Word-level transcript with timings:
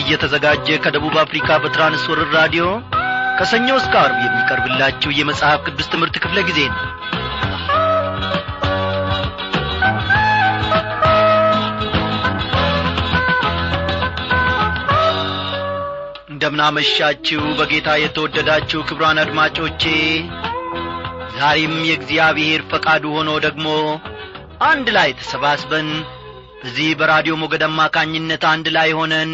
እየተዘጋጀ 0.00 0.78
ከደቡብ 0.84 1.16
አፍሪካ 1.22 1.58
በትራንስወርር 1.62 2.30
ራዲዮ 2.38 2.64
ከሰኞ 3.38 3.68
እስከ 3.80 3.94
አርብ 4.02 4.18
የሚቀርብላችሁ 4.24 5.10
የመጽሐፍ 5.14 5.60
ቅዱስ 5.66 5.90
ትምህርት 5.92 6.16
ክፍለ 6.24 6.38
ጊዜ 6.48 6.60
ነው። 6.70 6.82
እንደምናመሻችሁ 16.30 17.42
በጌታ 17.58 17.88
የተወደዳችሁ 17.98 18.80
ክብሯን 18.88 19.18
አድማጮቼ 19.22 19.82
ዛሬም 21.36 21.74
የእግዚአብሔር 21.88 22.60
ፈቃዱ 22.70 23.04
ሆኖ 23.16 23.30
ደግሞ 23.46 23.66
አንድ 24.68 24.86
ላይ 24.96 25.10
ተሰባስበን 25.18 25.88
በዚህ 26.60 26.88
በራዲዮ 27.00 27.34
ሞገድ 27.40 27.62
አማካኝነት 27.66 28.44
አንድ 28.52 28.66
ላይ 28.76 28.90
ሆነን 28.98 29.32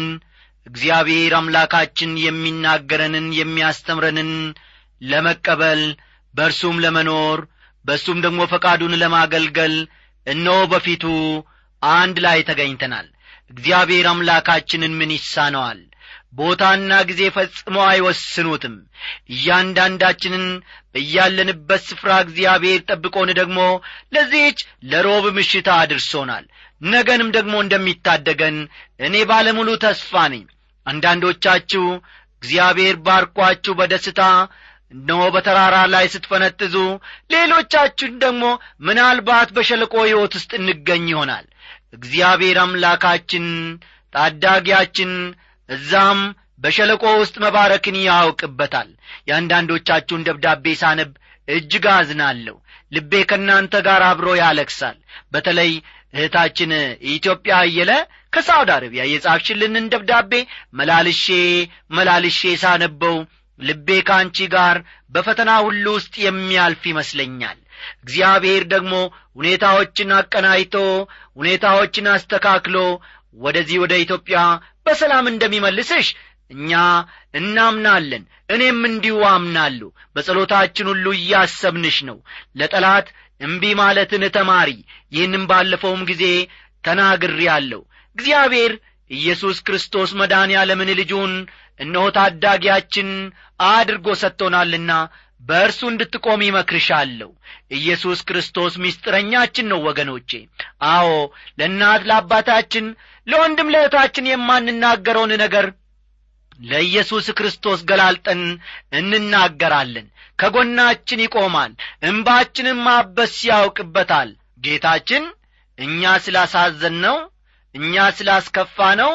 እግዚአብሔር 0.67 1.33
አምላካችን 1.37 2.11
የሚናገረንን 2.23 3.27
የሚያስተምረንን 3.39 4.31
ለመቀበል 5.01 5.81
በእርሱም 6.33 6.77
ለመኖር 6.83 7.39
በእሱም 7.85 8.19
ደግሞ 8.25 8.41
ፈቃዱን 8.51 8.93
ለማገልገል 9.01 9.73
እነሆ 10.27 10.59
በፊቱ 10.71 11.03
አንድ 11.81 12.17
ላይ 12.25 12.39
ተገኝተናል። 12.49 13.07
እግዚአብሔር 13.51 14.05
አምላካችንን 14.11 14.93
ምን 14.99 15.11
ይሳነዋል? 15.15 15.79
ቦታና 16.33 16.91
ጊዜ 17.09 17.21
ፈጽሞ 17.35 17.75
አይወስኑትም። 17.87 18.75
እያንዳንዳችንን 19.33 20.45
በያለንበት 20.95 21.81
ስፍራ 21.89 22.11
እግዚአብሔር 22.25 22.79
ጠብቆን 22.89 23.29
ደግሞ 23.39 23.59
ለዚህች 24.15 24.59
ለሮብ 24.91 25.25
ምሽታ 25.37 25.69
አድርሶናል። 25.81 26.45
ነገንም 26.87 27.29
ደግሞ 27.37 27.53
እንደሚታደገን 27.61 28.57
እኔ 28.99 29.15
ባለሙሉ 29.29 29.69
ተስፋ 29.83 30.23
ነኝ 30.33 30.43
አንዳንዶቻችሁ 30.87 31.85
እግዚአብሔር 32.43 32.95
ባርኳችሁ 33.05 33.73
በደስታ 33.79 34.21
እነሆ 34.93 35.21
በተራራ 35.35 35.75
ላይ 35.93 36.05
ስትፈነጥዙ 36.13 36.75
ሌሎቻችሁን 37.33 38.15
ደግሞ 38.23 38.43
ምናልባት 38.87 39.49
በሸለቆ 39.55 39.93
ሕይወት 40.05 40.33
ውስጥ 40.39 40.51
እንገኝ 40.59 41.05
ይሆናል። 41.13 41.45
እግዚአብሔር 41.97 42.57
አምላካችን 42.63 43.45
ታዳጊያችን 44.13 45.11
እዛም 45.69 46.19
በሸለቆ 46.61 47.03
ውስጥ 47.21 47.35
መባረክን 47.43 47.97
ያውቅበታል። 48.03 48.89
የአንዳንዶቻችሁን 49.29 50.25
ደብዳቤ 50.27 50.65
ሳነብ 50.81 51.11
እጅግ 51.47 51.85
አዝናለሁ። 51.93 52.55
ልቤ 52.91 53.11
ከእናንተ 53.29 53.73
ጋር 53.87 54.01
አብሮ 54.09 54.27
ያለቅሳል። 54.39 54.97
በተለይ 55.33 55.71
እህታችን 56.13 56.71
ኢትዮጵያ 57.13 57.53
አየለ 57.61 57.91
ከሳውዲ 58.33 58.69
አረቢያ 58.75 59.03
የጻፍሽልንን 59.09 59.89
ደብዳቤ 59.93 60.31
መላልሼ 60.79 61.25
መላልሼ 61.97 62.41
ሳነበው 62.63 63.17
ልቤ 63.59 63.87
ከአንቺ 64.07 64.37
ጋር 64.53 64.77
በፈተና 65.15 65.51
ሁሉ 65.65 65.85
ውስጥ 65.97 66.13
የሚያልፍ 66.23 66.83
ይመስለኛል። 66.91 67.57
እግዚአብሔር 68.03 68.63
ደግሞ 68.73 68.93
ሁኔታዎችን 69.37 70.09
አቀናይቶ 70.17 70.75
ሁኔታዎችን 71.37 72.05
አስተካክሎ 72.13 72.77
ወደዚህ 73.37 73.77
ወደ 73.83 73.93
ኢትዮጵያ 74.03 74.39
በሰላም 74.85 75.25
እንደሚመልስሽ 75.31 76.07
እኛ 76.51 76.71
እናምናለን። 77.39 78.23
እኔም 78.49 78.81
እንዲሁ 78.89 79.17
አምናለሁ። 79.29 79.87
በጸሎታችን 80.15 80.89
ሁሉ 80.91 81.05
እያሰብንሽ 81.17 81.97
ነው። 82.09 82.17
ለጠላት 82.59 83.07
እምቢ 83.43 83.63
ማለትን 83.79 84.23
ተማሪ። 84.35 84.69
ይህንም 85.11 85.43
ባለፈውም 85.49 86.01
ጊዜ 86.09 86.23
ተናግሬ 86.83 87.39
አለሁ 87.55 87.81
እግዚአብሔር 88.17 88.73
ኢየሱስ 89.11 89.57
ክርስቶስ 89.67 90.09
መዳን 90.19 90.49
ያለምን 90.55 90.89
ልጁን 90.99 91.33
እነሆ 91.79 92.03
ታዳጊያችን 92.17 93.09
አድርጎ 93.69 94.07
ሰጥቶናልና 94.21 94.91
በእርሱ 95.41 95.81
እንድትቆም 95.89 96.41
ይመክርሻለሁ። 96.45 97.29
ኢየሱስ 97.77 98.19
ክርስቶስ 98.27 98.73
ምስጢረኛችን 98.83 99.67
ነው 99.71 99.79
ወገኖቼ። 99.87 100.29
አዎ 100.91 101.09
ለእናት 101.59 102.03
ለአባታችን 102.09 102.85
ለወንድም 103.27 103.71
ለእህታችን 103.73 104.29
የማንናገረውን 104.29 105.33
ነገር 105.43 105.67
ለኢየሱስ 106.65 107.27
ክርስቶስ 107.37 107.79
ገላልጠን 107.89 108.41
እንናገራለን 108.99 110.07
ከጎናችን 110.39 111.23
ይቆማል 111.23 111.71
እንባችንም 112.07 112.79
ማበስ 112.85 113.35
ያውቅበታል። 113.49 114.29
ጌታችን 114.63 115.23
እኛ 115.77 116.11
ስላሳዘን 116.25 116.95
ነው 117.05 117.17
እኛ 117.75 118.03
ስላስከፋ 118.17 118.77
ነው 119.01 119.11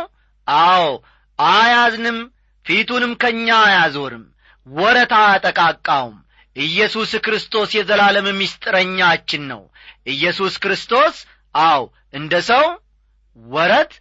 አዎ 0.49 0.87
አያዝንም 1.39 2.19
ፊቱንም 2.67 3.13
ከእኛ 3.23 3.49
አያዞርም። 3.67 4.25
ወረት 4.67 5.13
አያጠቃቃውም 5.19 6.17
ኢየሱስ 6.57 7.11
ክርስቶስ 7.25 7.71
የዘላለም 7.77 8.27
ምስጢረኛችን 8.41 9.43
ነው። 9.53 9.63
ኢየሱስ 10.07 10.55
ክርስቶስ 10.65 11.17
አው 11.55 11.83
እንደ 12.15 12.35
ሰው 12.51 12.65
ወረት 13.39 13.93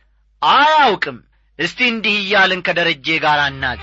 አያውቅም። 0.41 1.19
እስቲ 1.59 1.79
እንዲህ 1.91 2.15
እያልን 2.19 2.61
ከደረጄ 2.67 3.07
ጋር 3.23 3.39
አናዚ 3.45 3.81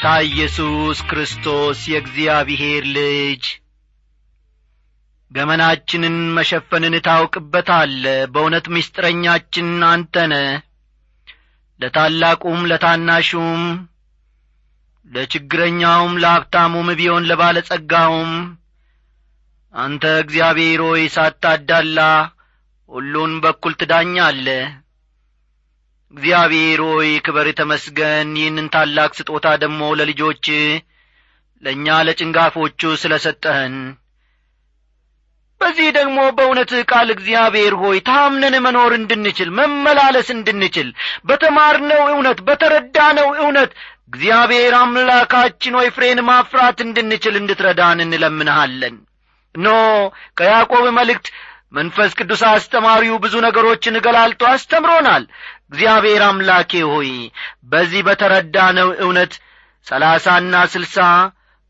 ጌታ 0.00 0.10
ኢየሱስ 0.26 0.98
ክርስቶስ 1.08 1.78
የእግዚአብሔር 1.90 2.82
ልጅ። 2.88 3.44
ገመናችንን 5.30 6.16
መሸፈንን 6.36 6.94
ታውቅበታለ። 7.06 8.04
በእውነት 8.32 8.66
ምስጢረኛችን 8.74 9.70
አንተነ። 9.88 10.34
ለታላቁም 11.80 12.60
ለታናሹም 12.70 13.64
ለችግረኛውም 15.10 16.14
ለሀብታሙም 16.18 16.90
ቢሆን 17.00 17.26
ለባለጸጋውም 17.30 18.32
አንተ 19.74 20.14
እግዚአብሔር 20.22 20.82
ሆይ 20.86 21.04
ሳታዳላ 21.14 21.98
ሁሉን 22.90 23.34
በኩል 23.40 23.74
ትዳኛለ 23.74 24.46
እግዚአብሔር 26.14 26.80
ሆይ 26.88 27.10
ክበር 27.26 27.48
ተመስገን። 27.58 28.28
ይህንን 28.40 28.66
ታላቅ 28.74 29.10
ስጦታ 29.18 29.46
ደግሞ 29.62 29.80
ለልጆች 29.98 30.46
ለእኛ 31.62 31.86
ለጭንጋፎቹ 32.06 32.80
ስለ 33.02 33.14
ሰጠህን 33.24 33.74
በዚህ 35.60 35.88
ደግሞ 35.96 36.18
በእውነት 36.36 36.72
ቃል 36.90 37.08
እግዚአብሔር 37.14 37.74
ሆይ 37.80 37.98
ታምነን 38.08 38.54
መኖር 38.66 38.92
እንድንችል 38.98 39.48
መመላለስ 39.58 40.28
እንድንችል 40.36 40.88
በተማርነው 41.28 42.02
እውነት 42.12 42.40
በተረዳነው 42.48 43.28
እውነት 43.42 43.70
እግዚአብሔር 44.08 44.74
አምላካችን 44.80 45.76
ሆይ 45.78 45.88
ፍሬን 45.96 46.20
ማፍራት 46.28 46.78
እንድንችል 46.86 47.34
እንድትረዳን 47.40 47.98
እንለምንሃለን። 48.04 48.94
ኖ 49.54 49.68
ከያዕቆብ 50.38 50.84
መልእክት 50.98 51.26
መንፈስ 51.72 52.12
ቅዱስ 52.18 52.42
አስተማሪው 52.48 53.16
ብዙ 53.24 53.34
ነገሮችን 53.46 54.00
ገላልጦ 54.06 54.42
አስተምሮናል። 54.50 55.24
እግዚአብሔር 55.68 56.22
አምላኬ 56.28 56.72
ሆይ 56.92 57.10
በዚህ 57.72 58.02
በተረዳነው 58.06 58.88
እውነት 59.04 59.32
ሰላሳና 59.86 60.54
ስልሳ 60.72 60.96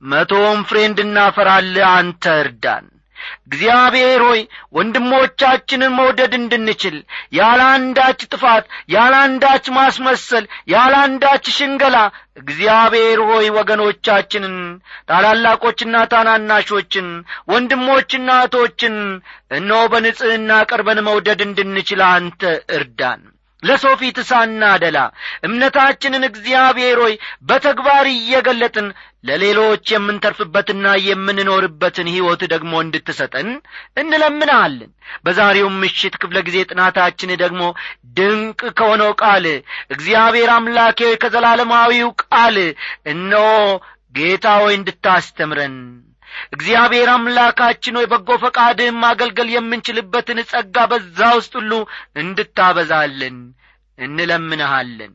መቶም 0.03 0.61
ፍሬ 0.69 0.79
እንድናፈራል 0.89 1.69
አንተ 1.91 2.25
እርዳን 2.43 2.85
እግዚአብሔር 3.49 4.23
ሆይ 4.27 4.41
ወንድሞቻችንን 4.79 5.95
መውደድ 5.99 6.33
እንድንችል 6.39 6.97
ያለ 7.39 7.61
አንዳች 7.75 8.21
ጥፋት 8.33 8.65
ያለ 8.95 9.15
አንዳች 9.25 9.67
ማስመሰል 9.79 10.45
ያለ 10.73 10.95
አንዳች 11.05 11.47
ሽንገላ 11.57 11.97
እግዚአብሔር 12.43 13.21
ሆይ 13.31 13.47
ወገኖቻችንን 13.57 14.57
ታላላቆችና 15.09 15.97
ታናናሾችን 16.13 17.09
ወንድሞችና 17.53 18.29
እህቶችን 18.41 18.97
እነሆ 19.59 19.81
በንጽሕና 19.93 20.61
ቀርበን 20.71 21.01
መውደድ 21.09 21.43
እንድንችል 21.47 22.03
አንተ 22.11 22.43
እርዳን 22.79 23.23
ለሰው 23.63 23.95
ፊት 24.01 24.19
ሳናደላ 24.29 24.99
እምነታችንን 25.47 26.25
እግዚአብሔር 26.29 26.99
ሆይ 27.05 27.15
በተግባር 27.49 28.07
እየገለጥን 28.11 28.89
ለሌሎች 29.25 29.85
የምንተርፍበትና 29.93 30.87
የምንኖርበትን 31.07 32.11
ሕይወት 32.13 32.43
ደግሞ 32.53 32.73
እንድትሰጠን 32.85 33.49
እንለምናለን። 34.03 34.91
በዛሬውም 35.25 35.79
ምሽት 35.83 36.17
ክፍለ 36.23 36.39
ጊዜ 36.49 36.59
ጥናታችን 36.71 37.33
ደግሞ 37.43 37.63
ድንቅ 38.19 38.61
ከሆነው 38.79 39.13
ቃል 39.23 39.47
እግዚአብሔር 39.95 40.51
አምላኬ 40.57 41.11
ከዘላለማዊው 41.25 42.11
ቃል 42.25 42.59
እነሆ 43.13 43.47
ጌታ 44.15 44.47
ሆይ 44.61 44.75
እንድታስተምረን 44.77 45.75
እግዚአብሔር 46.55 47.09
አምላካችን 47.13 47.99
ሆይ 47.99 48.07
በጎ 48.13 48.39
ፈቃድህም 48.43 49.01
ማገልገል 49.03 49.51
የምንችልበትን 49.55 50.41
ጸጋ 50.51 50.87
በዛ 50.91 51.31
ውስጥ 51.39 51.53
ሁሉ 51.61 51.73
እንድታበዛልን 52.23 53.39
እንለምንሃለን። 53.99 55.15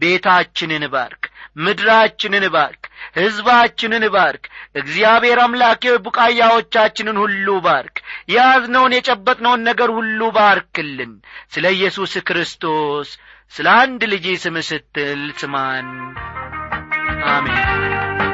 ቤታችንን 0.00 0.84
ባርክ 0.92 1.22
ምድራችንን 1.56 2.44
ባርክ 2.54 2.82
ሕዝባችንን 3.16 4.04
ባርክ 4.14 4.44
እግዚአብሔር 4.80 5.38
አምላኬ 5.42 5.92
ቡቃያዎቻችንን 6.06 7.18
ሁሉ 7.22 7.58
ባርክ 7.66 7.96
የያዝነውን 8.32 8.96
የጨበጥነውን 8.96 9.66
ነገር 9.68 9.90
ሁሉ 9.98 10.30
ባርክልን 10.36 11.12
ስለ 11.54 11.74
ኢየሱስ 11.76 12.14
ክርስቶስ 12.28 13.10
ስለ 13.52 13.68
አንድ 13.80 14.02
ልጅ 14.12 14.26
ስም 14.42 14.56
ስትል 14.68 15.22
ስማን። 15.40 15.88
አሜን 17.32 18.31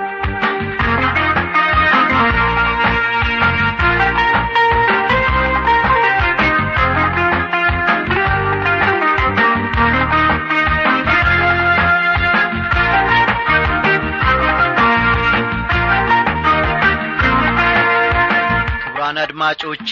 አድማጮቼ 19.50 19.90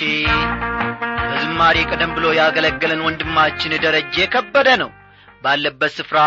በዝማሬ 1.28 1.76
ቀደም 1.90 2.10
ብሎ 2.16 2.26
ያገለገለን 2.38 3.04
ወንድማችን 3.06 3.72
ደረጀ 3.84 4.16
ከበደ 4.32 4.68
ነው። 4.82 4.90
ባለበት 5.44 5.92
ስፍራ 5.96 6.18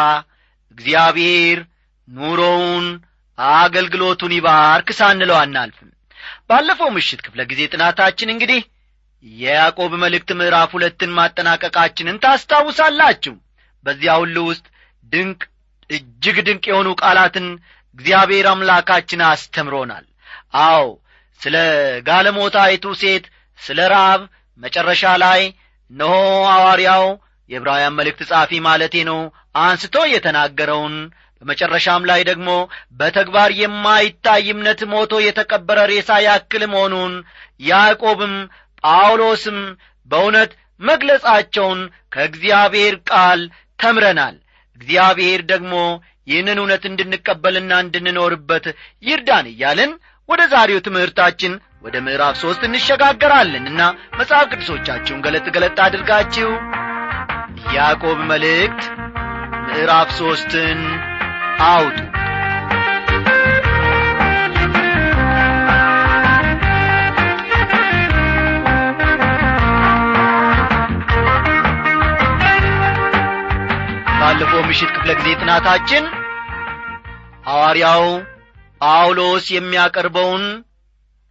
እግዚአብሔር 0.77 1.59
ኑሮውን 2.07 2.85
አገልግሎቱን 3.57 4.33
ይባርክ 4.37 4.89
ሳንለው 4.99 5.37
አናልፍም። 5.41 5.89
ባለፈው 6.49 6.89
ምሽት 6.95 7.21
ክፍለ 7.25 7.43
ጊዜ 7.51 7.61
ጥናታችን 7.73 8.31
እንግዲህ 8.33 8.61
የያዕቆብ 9.25 9.93
መልእክት 10.03 10.31
ምዕራፍ 10.39 10.73
ሁለትን 10.77 11.13
ማጠናቀቃችንን 11.19 12.21
ታስታውሳላችሁ። 12.25 13.35
በዚያ 13.85 14.15
ሁሉ 14.21 14.37
ውስጥ 14.49 14.65
ድንቅ 15.03 15.41
እጅግ 15.89 16.39
ድንቅ 16.47 16.65
የሆኑ 16.71 16.89
ቃላትን 17.03 17.47
እግዚአብሔር 17.97 18.47
አምላካችን 18.53 19.23
አስተምሮናል። 19.29 20.05
አዎ 20.65 20.83
ስለ 21.41 21.55
ጋለሞታይቱ 22.07 22.85
ሴት 23.01 23.25
ስለ 23.59 23.79
ራብ 23.93 24.21
መጨረሻ 24.59 25.03
ላይ 25.23 25.41
እነሆ 25.91 26.13
ሐዋርያው 26.49 27.05
የዕብራውያን 27.49 27.95
መልእክት 27.99 28.21
ጻፊ 28.31 28.51
ማለቴ 28.67 28.95
ነው 29.09 29.19
አንስቶ 29.61 29.95
የተናገረውን። 30.11 30.95
በመጨረሻም 31.41 32.03
ላይ 32.09 32.21
ደግሞ 32.29 32.49
በተግባር 32.99 33.49
የማይታይ 33.59 34.43
እምነት 34.53 34.81
ሞቶ 34.91 35.13
የተቀበረ 35.25 35.79
ሬሳ 35.91 36.17
ያክል 36.25 36.63
መሆኑን 36.73 37.13
ያዕቆብም 37.61 38.33
ጳውሎስም 38.83 39.59
በእውነት 40.09 40.51
መግለጻቸውን 40.81 41.79
ከእግዚአብሔር 42.13 42.95
ቃል 43.09 43.41
ተምረናል። 43.79 44.35
እግዚአብሔር 44.81 45.41
ደግሞ 45.51 45.73
ይህንን 46.27 46.59
እውነት 46.61 46.83
እንድንቀበልና 46.89 47.73
እንድንኖርበት 47.83 48.65
ይርዳን 49.03 49.45
እያልን 49.51 49.91
ወደ 50.29 50.41
ዛሬው 50.51 50.79
ትምህርታችን 50.85 51.53
ወደ 51.85 51.95
ምዕራፍ 52.05 52.35
ሦስት 52.41 52.61
እንሸጋገራለን 52.67 53.65
እና 53.71 53.81
መጽሐፍ 54.19 54.45
ቅዱሶቻችሁን 54.51 55.23
ገለጥ 55.25 55.45
ገለጥ 55.55 55.77
አድርጋችሁ 55.85 56.49
ያዕቆብ 57.75 58.19
መልእክት 58.31 58.81
ምዕራፍ 59.67 60.09
ሦስትን 60.19 60.81
አውጡ። 61.69 61.97
ባለፈው 74.19 74.61
ምሽት 74.69 74.89
ክፍለ 74.95 75.11
ጊዜ 75.19 75.29
ጥናታችን 75.41 76.03
ሐዋርያው 77.47 78.03
ጳውሎስ 78.81 79.45
የሚያቀርበውን 79.53 80.45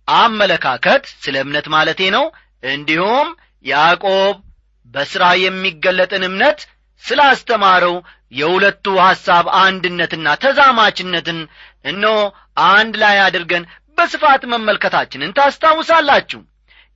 አመለካከት 0.08 1.04
ስለ 1.22 1.36
እምነት 1.44 1.66
ማለቴ 1.74 2.00
ነው። 2.16 2.24
እንዲሁም 2.66 3.28
ያዕቆብ 3.64 4.36
በሥራ 4.94 5.24
የሚገለጥን 5.40 6.22
እምነት 6.28 6.60
ስላስተማረው 7.04 7.96
የሁለቱ 8.32 8.86
ሐሳብ 9.02 9.46
አንድነትና 9.60 10.28
ተዛማችነትን 10.42 11.38
እኖ 11.84 12.04
አንድ 12.68 12.94
ላይ 13.02 13.16
አድርገን 13.26 13.64
በስፋት 13.98 14.42
መመልከታችንን 14.52 15.34
ታስታውሳላችሁ። 15.38 16.40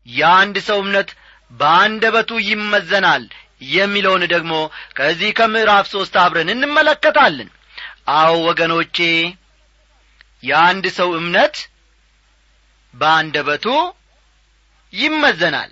የአንድ 0.07 0.57
ሰው 0.69 0.79
እምነት 0.85 1.11
በአንደበቱ 1.51 2.31
ይመዘናል 2.49 3.25
የሚለውን 3.73 4.23
ደግሞ 4.33 4.53
ከዚህ 4.97 5.31
ከምዕራፍ 5.39 5.87
ሦስት 5.93 6.15
አብረን 6.23 6.51
እንመለከታለን። 6.55 7.51
አዎ 8.17 8.33
ወገኖቼ 8.49 8.97
የአንድ 10.43 10.85
ሰው 10.99 11.11
እምነት 11.19 11.57
በአንደበቱ 12.95 13.67
ይመዘናል። 14.93 15.71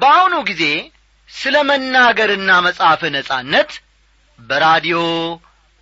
በአሁኑ 0.00 0.34
ጊዜ 0.50 0.64
ስለ 1.30 1.56
መናገርና 1.68 2.50
መጻፍ 2.66 3.00
ነጻነት 3.16 3.70
በራዲዮ 4.38 4.98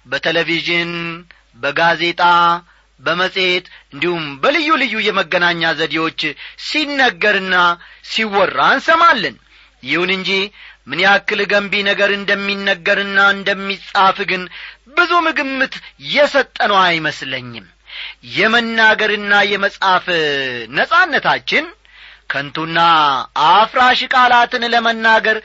በቴሌቪዥን 0.07 0.93
በጋዜጣ 1.63 2.23
በመጽሔት 3.01 3.65
እንዲሁም 3.93 4.25
በልዩ 4.43 4.69
ልዩ 4.83 4.95
የመገናኛ 5.07 5.73
ዘዴዎች 5.81 6.21
ሲነገርና 6.67 7.55
ሲወራ 8.11 8.59
እንሰማለን። 8.77 9.37
ይሁን 9.83 10.11
እንጂ 10.17 10.31
ምን 10.91 11.01
ያክል 11.05 11.41
ገንቢ 11.53 11.75
ነገር 11.89 12.11
እንደሚነገርና 12.17 13.19
እንደሚጻፍ 13.37 14.19
ግን 14.31 14.43
ብዙም 14.97 15.27
ግምት 15.39 15.75
የሰጠነው 16.11 16.79
አይመስለኝም 16.85 17.67
የመናገርና 18.37 19.33
የመጻፍ 19.51 20.07
ነጻነታችን 20.77 21.67
ከንቱና 22.31 22.79
አፍራሽ 23.49 24.01
ቃላትን 24.15 24.65
ለመናገር 24.73 25.37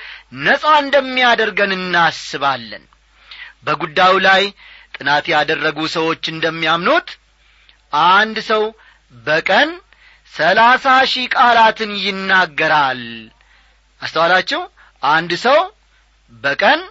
ነጻ 0.46 0.65
እንደሚያደርገን 0.84 1.74
እናስባለን። 1.77 2.84
በጉዳዩ 3.65 4.13
ላይ 4.27 4.43
ጥናት 4.96 5.25
ያደረጉ 5.34 5.79
ሰዎች 5.96 6.24
እንደሚያምኑት 6.34 7.10
አንድ 8.12 8.38
ሰው 8.50 8.63
በቀን 9.25 9.70
ሰላሳ 10.34 10.86
ሺህ 11.12 11.25
ቃላትን 11.36 11.91
ይናገራል። 12.03 13.01
አስተዋላችሁ? 14.01 14.62
አንድ 15.03 15.31
ሰው 15.46 15.60
በቀን 16.43 16.81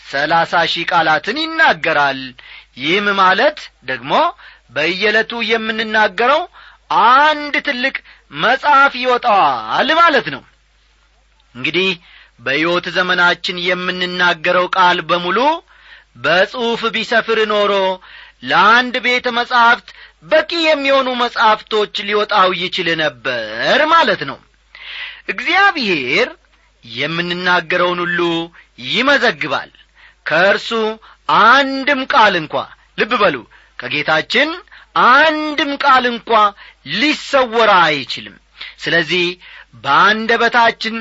ሰላሳ 0.00 0.52
ሺህ 0.72 0.84
ቃላትን 0.90 1.36
ይናገራል። 1.42 2.20
ይህም 2.78 3.06
ማለት 3.20 3.58
ደግሞ 3.84 4.12
በየዕለቱ 4.70 5.32
የምንናገረው 5.50 6.42
አንድ 7.20 7.54
ትልቅ 7.68 7.96
መጽሐፍ 8.42 8.92
ይወጣዋል 9.02 9.88
ማለት 10.00 10.26
ነው። 10.34 10.42
እንግዲህ 11.54 11.90
በሕይወት 12.40 12.86
ዘመናችን 12.96 13.56
የምንናገረው 13.66 14.66
ቃል 14.76 14.98
በሙሉ 15.10 15.38
በጽሑፍ 16.16 16.82
ቢሰፍር 16.94 17.38
ኖሮ 17.52 17.72
ለአንድ 18.42 18.94
ቤተ 19.06 19.26
መጻሕፍት 19.38 19.88
በቂ 20.24 20.50
የሚሆኑ 20.66 21.08
መጻሕፍቶች 21.22 21.94
ሊወጣው 22.08 22.50
ይችል 22.62 22.88
ነበር 23.02 23.80
ማለት 23.92 24.22
ነው። 24.30 24.38
እግዚአብሔር 25.32 26.28
የምንናገረውን 26.84 28.00
ሁሉ 28.04 28.20
ይመዘግባል። 28.88 29.70
ከእርሱ 30.26 30.70
አንድም 31.44 32.00
ቃል 32.12 32.34
እንኳ 32.40 32.54
ልብ 32.98 33.12
በሉ 33.22 33.36
ከጌታችን 33.78 34.48
አንድም 35.10 35.72
ቃል 35.84 36.04
እንኳ 36.12 36.30
ሊሰወራ 36.94 37.72
አይችልም። 37.88 38.36
ስለዚህ 38.78 39.26
በአንደበታችን 39.84 40.96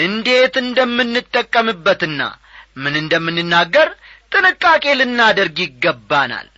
እንዴት 0.00 0.54
እንደምንጠቀምበትና 0.64 2.22
ምን 2.76 2.94
እንደምንናገር 3.02 3.88
ጥንቃቄ 4.32 4.84
ልናደርግ 5.00 5.58
ይገባናል። 5.64 6.48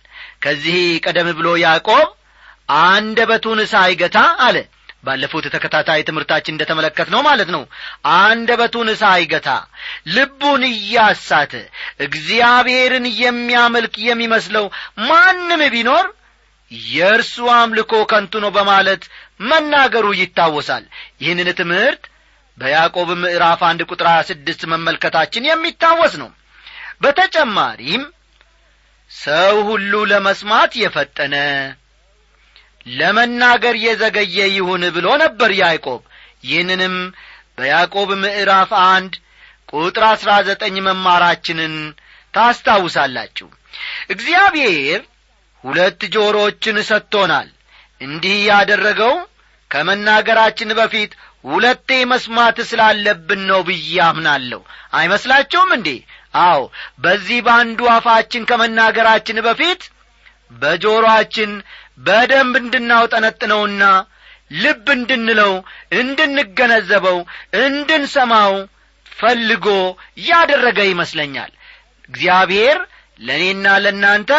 ከዚህ 0.43 0.79
ቀደም 1.05 1.29
ብሎ 1.37 1.47
ያዕቆብ 1.63 2.07
አንደበቱን 2.83 3.59
ሳይገታ 3.71 4.17
አለ 4.45 4.57
ባለፉት 5.03 5.45
ተከታታይ 5.53 6.01
ትምህርታችን 6.07 6.53
እንደ 6.53 6.63
ተመለከት 6.69 7.07
ነው 7.13 7.21
ማለት 7.27 7.49
ነው። 7.55 7.61
አንደበቱን 8.17 8.89
ሳይገታ 9.01 9.49
ልቡን 10.15 10.63
እያሳተ 10.71 11.53
እግዚአብሔርን 12.05 13.05
የሚያመልክ 13.21 13.95
የሚመስለው 14.07 14.65
ማንም 15.09 15.63
ቢኖር 15.75 16.05
የእርሱ 16.91 17.35
አምልኮ 17.55 17.93
ከንቱ 18.09 18.41
ነው 18.43 18.51
በማለት 18.57 19.03
መናገሩ 19.43 20.05
ይታወሳል። 20.19 20.83
ይህንን 21.21 21.49
ትምህርት 21.59 22.03
በያዕቆብ 22.57 23.09
ምዕራፍ 23.21 23.61
አንድ 23.67 23.81
ቁጥር 23.89 24.07
ስድስት 24.29 24.61
መመልከታችን 24.71 25.47
የሚታወስ 25.49 26.15
ነው። 26.21 26.29
በተጨማሪም 27.03 28.03
ሰው 29.11 29.55
ሁሉ 29.69 29.93
ለመስማት 30.11 30.71
የፈጠነ 30.81 31.35
ለመናገር 32.93 33.75
የዘገየ 33.83 34.37
ይሁን 34.53 34.83
ብሎ 34.95 35.07
ነበር 35.23 35.51
ያዕቆብ። 35.59 36.01
ይህንንም 36.43 36.95
በያዕቆብ 37.57 38.09
ምዕራፍ 38.21 38.69
አንድ 38.85 39.13
ቁጥር 39.73 40.03
አሥራ 40.09 40.31
ዘጠኝ 40.47 40.75
መማራችንን 40.85 41.73
ታስታውሳላችሁ። 42.33 43.47
እግዚአብሔር 44.13 45.01
ሁለት 45.63 46.01
ጆሮችን 46.13 46.77
ሰጥቶናል። 46.89 47.49
እንዲህ 48.01 48.37
ያደረገው 48.49 49.15
ከመናገራችን 49.71 50.69
በፊት 50.79 51.11
ሁለቴ 51.45 51.89
መስማት 52.11 52.57
ስላለብን 52.69 53.41
ነው 53.49 53.59
ብዬ 53.67 53.91
አምናለሁ። 54.07 54.61
አይመስላችሁም 54.93 55.69
እንዴ? 55.77 55.89
አዎ 56.41 56.61
በዚህ 56.99 57.39
በአንዱ 57.45 57.79
አፋችን 57.93 58.47
ከመናገራችን 58.49 59.37
በፊት 59.47 59.81
በጆሮአችን 60.51 61.51
በደንብ 61.99 62.53
እንድናውጠነጥነውና 62.61 63.83
ልብ 64.55 64.85
እንድንለው 64.95 65.53
እንድንገነዘበው 65.99 67.17
እንድንሰማው 67.63 68.53
ፈልጎ 69.11 69.67
ያደረገ 70.27 70.79
ይመስለኛል። 70.89 71.51
እግዚአብሔር 72.09 72.77
ለእኔና 73.19 73.67
ለእናንተ 73.83 74.31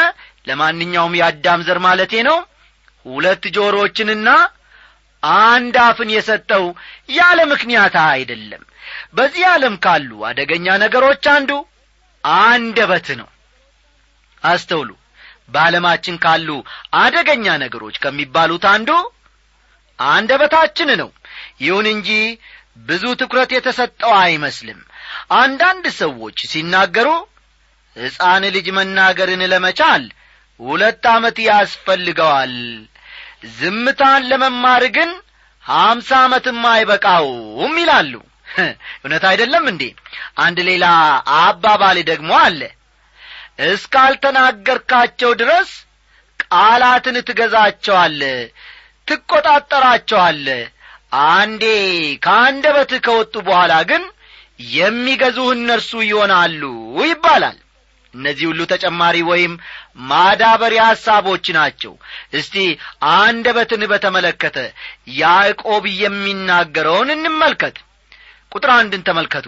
ለማንኛውም 0.49 1.17
የአዳም 1.19 1.61
ዘር 1.67 1.79
ማለቴ 1.87 2.23
ነው 2.29 2.39
ሁለት 3.07 3.45
ጆሮዎችንና 3.57 4.29
አንድ 5.45 5.77
አፍን 5.87 6.11
የሰጠው 6.15 6.65
ያለ 7.13 7.41
ምክንያት 7.53 7.95
አይደለም። 8.07 8.63
በዚህ 9.15 9.45
ዓለም 9.53 9.75
ካሉ 9.85 10.11
አደገኛ 10.29 10.67
ነገሮች 10.85 11.25
አንዱ 11.35 11.51
አንደበት 12.45 13.09
ነው። 13.21 13.29
አስተውሉ 14.43 14.91
በዓለማችን 15.51 16.21
ካሉ 16.25 16.49
አደገኛ 17.01 17.47
ነገሮች 17.63 17.97
ከሚባሉት 18.03 18.65
አንዱ 18.73 18.91
አንደበታችን 19.99 20.91
ነው። 21.01 21.11
ይሁን 21.65 21.87
እንጂ 21.95 22.11
ብዙ 22.87 23.05
ትኩረት 23.21 23.51
የተሰጠው 23.55 24.13
አይመስልም። 24.21 24.81
አንዳንድ 25.37 25.85
ሰዎች 26.01 26.39
ሲናገሩ 26.53 27.09
ሕፃን 27.97 28.45
ልጅ 28.55 28.67
መናገርን 28.77 29.43
ለመቻል 29.53 30.05
ሁለት 30.61 31.05
ዓመት 31.13 31.37
ያስፈልገዋል 31.47 32.55
ዝምታን 33.59 34.23
ለመማር 34.31 34.85
ግን 34.97 35.11
ሀምሳ 35.65 36.11
ዓመትም 36.25 36.61
አይበቃውም 36.73 37.75
ይላሉ። 37.81 38.13
እውነት 39.01 39.25
አይደለም 39.31 39.65
እንዴ? 39.73 39.83
አንድ 40.45 40.59
ሌላ 40.69 40.85
አባባል 41.41 41.99
ደግሞ 42.11 42.31
አለ 42.41 42.61
እስካልተናገርካቸው 43.61 45.31
ድረስ 45.41 45.71
ቃላትን 46.45 47.17
ትገዛቸዋለ 47.29 48.21
ትቈጣጠራቸዋለ። 49.09 50.47
አንዴ 51.31 51.65
ከአንደበትህ 52.25 53.01
ከወጡ 53.07 53.35
በኋላ 53.47 53.75
ግን 53.91 54.03
የሚገዙህ 54.75 55.49
እነርሱ 55.55 55.91
ይሆናሉ 56.07 56.63
ይባላል። 57.05 57.59
እነዚህ 58.15 58.47
ሁሉ 58.51 58.61
ተጨማሪ 58.73 59.17
ወይም 59.29 59.53
ማዳበሪያ 60.09 60.83
ሐሳቦች 60.91 61.45
ናቸው። 61.57 61.93
እስቲ 62.33 62.55
አንደበትን 63.17 63.83
በተመለከተ 63.93 64.57
ያዕቆብ 65.19 65.85
የሚናገረውን 66.01 67.11
እንመልከት። 67.17 67.77
ቁጥር 68.53 68.71
አንድን 68.77 69.05
ተመልከቱ። 69.09 69.47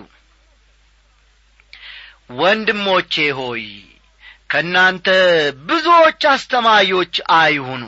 ወንድሞቼ 2.34 3.14
ሆይ 3.38 3.64
ከእናንተ 4.52 5.06
ብዙዎች 5.68 6.22
አስተማሪዎች 6.32 7.14
አይሁኑ። 7.36 7.82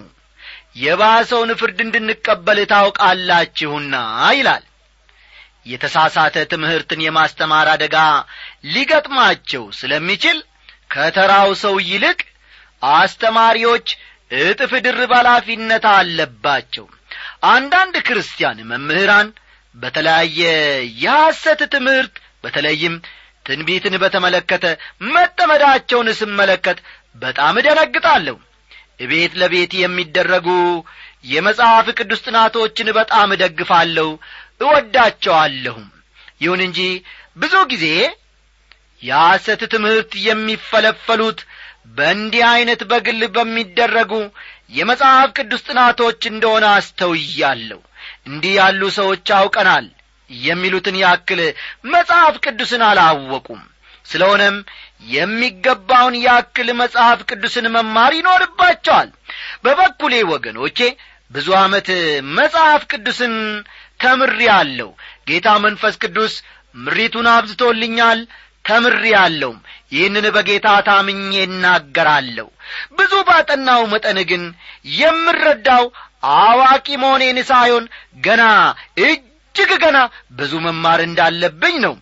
የባሰውን 0.76 1.50
ፍርድ 1.60 1.78
እንድንቀበል 1.84 2.58
ታውቃላችሁና 2.72 3.94
ይላል። 4.38 4.64
የተሳሳተ 5.66 6.36
ትምህርትን 6.52 7.00
የማስተማር 7.04 7.68
አደጋ 7.74 7.96
ሊገጥማቸው 8.74 9.64
ስለሚችል 9.78 10.38
ከተራው 10.90 11.50
ሰው 11.62 11.76
ይልቅ 11.90 12.18
አስተማሪዎች 12.96 13.86
እጥፍ 14.40 14.72
ድርብ 14.86 15.12
ኃላፊነት 15.18 15.84
አለባቸው። 15.92 16.86
አንዳንድ 17.48 17.94
ክርስቲያን 18.06 18.58
መምህራን 18.70 19.28
በተለያየ 19.76 20.40
የሐሰት 21.04 21.60
ትምህርት 21.74 22.14
በተለይም 22.44 22.94
ትንቢትን 23.46 23.94
በተመለከተ 24.02 24.64
መጠመዳቸውን 25.14 26.08
ስመለከት 26.20 26.78
በጣም 27.22 27.54
እደነግጣለሁ። 27.60 28.36
እቤት 29.00 29.32
ለቤት 29.40 29.72
የሚደረጉ 29.76 30.48
የመጽሐፍ 31.24 31.86
ቅዱስ 31.98 32.20
ጥናቶችን 32.26 32.88
በጣም 32.98 33.28
እደግፋለሁ 33.36 34.08
እወዳቸዋለሁም። 34.64 35.86
ይሁን 36.42 36.60
እንጂ 36.66 36.80
ብዙ 37.36 37.54
ጊዜ 37.72 37.86
የሐሰት 39.02 39.62
ትምህርት 39.72 40.12
የሚፈለፈሉት 40.26 41.40
በእንዲህ 41.96 42.42
ዐይነት 42.50 42.82
በግል 42.90 43.22
በሚደረጉ 43.34 44.12
የመጽሐፍ 44.76 45.28
ቅዱስ 45.38 45.62
ጥናቶች 45.68 46.20
እንደሆነ 46.30 46.64
አስተውያለሁ። 46.76 47.80
እንዲህ 48.28 48.54
ያሉ 48.58 48.82
ሰዎች 48.98 49.26
አውቀናል 49.38 49.86
የሚሉትን 50.30 50.96
ያክል 51.02 51.40
መጽሐፍ 51.94 52.34
ቅዱስን 52.44 52.82
አላወቁም። 52.88 53.62
ስለሆነም 54.06 54.56
የሚገባውን 55.14 56.14
ያክል 56.24 56.68
መጽሐፍ 56.80 57.20
ቅዱስን 57.30 57.66
መማር 57.74 58.12
ይኖርባቸዋል። 58.18 59.08
በበኩሌ 59.64 60.14
ወገኖቼ 60.32 60.78
ብዙ 61.30 61.48
ዓመት 61.60 61.88
መጽሐፍ 62.38 62.82
ቅዱስን 62.92 63.34
ተምሬ 64.00 64.40
አለሁ 64.56 64.88
ጌታ 65.28 65.48
መንፈስ 65.64 65.94
ቅዱስ 66.02 66.34
ምሪቱን 66.76 67.26
አብዝቶልኛል 67.32 68.20
ተምሬ 68.64 69.04
አለውም 69.22 69.58
ይህንን 69.94 70.26
በጌታ 70.36 70.68
ታምኜ 70.86 71.32
እናገራለሁ። 71.46 72.46
ብዙ 72.98 73.12
ባጠናው 73.28 73.82
መጠን 73.92 74.18
ግን 74.30 74.44
የምረዳው 74.98 75.84
አዋቂ 76.38 76.86
መሆኔን 77.02 77.38
ሳይሆን 77.50 77.84
ገና 78.26 78.42
እጅ 79.06 79.22
እጅግ 79.54 79.72
ገና 79.82 79.98
ብዙ 80.38 80.52
መማር 80.62 81.00
እንዳለብኝ 81.02 81.74
ነው። 81.84 81.92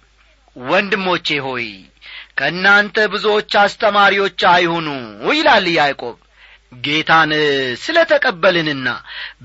ወንድሞቼ 0.57 1.27
ሆይ 1.47 1.67
ከእናንተ 2.39 2.97
ብዙዎች 3.13 3.53
አስተማሪዎች 3.63 4.41
አይሁኑ 4.53 4.89
ይላል 5.31 5.67
ያዕቆብ። 5.75 6.17
ጌታን 6.85 7.33
ስለ 7.83 7.99
ተቀበልንና 8.13 8.89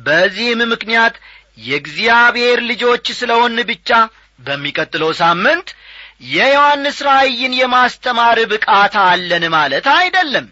በዚህም 0.06 0.62
ምክንያት 0.74 1.16
የእግዚአብሔር 1.66 2.62
ልጆች 2.70 3.06
ስለሆን 3.20 3.60
ብቻ 3.72 3.90
በሚቀጥለው 4.40 5.12
ሳምንት 5.22 5.68
የዮሐንስ 6.32 6.98
ራእይን 7.08 7.60
የማስተማር 7.60 8.40
ብቃት 8.52 8.96
አለን 9.06 9.46
ማለት 9.56 9.88
አይደለም። 9.98 10.48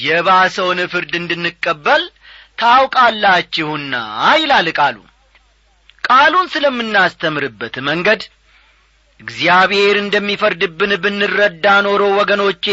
የባሰውን 0.00 0.80
ፍርድ 0.92 1.14
እንድንቀበል 1.20 2.02
ታውቃላችሁና 2.62 3.94
ይላል 4.38 4.68
ቃሉ 4.78 4.96
ቃሉን 6.10 6.46
ስለምናስተምርበት 6.54 7.74
መንገድ 7.88 8.22
እግዚአብሔር 9.20 9.96
እንደሚፈርድብን 10.00 10.92
ብንረዳ 11.02 11.66
ኖሮ 11.86 12.02
ወገኖቼ 12.18 12.64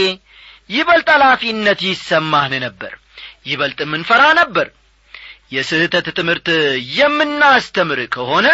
ይበልጥ 0.69 1.07
ኃላፊነት 1.15 1.79
ይሰማን 1.87 2.53
ነበር 2.65 2.93
ይበልጥ 3.45 3.79
ምንፈራ 3.91 4.23
ነበር። 4.39 4.67
የስህተት 5.51 6.07
ትምህርት 6.17 6.47
የምናስተምር 6.97 7.99
ከሆነ 8.15 8.47